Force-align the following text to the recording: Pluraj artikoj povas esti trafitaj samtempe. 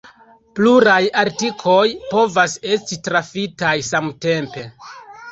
Pluraj 0.59 1.01
artikoj 1.23 1.83
povas 2.13 2.55
esti 2.77 2.97
trafitaj 3.09 3.75
samtempe. 3.89 4.65